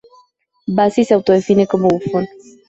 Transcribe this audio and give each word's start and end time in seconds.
Bassi 0.67 1.05
se 1.05 1.13
autodefine 1.13 1.63
como 1.71 1.87
bufón. 1.93 2.25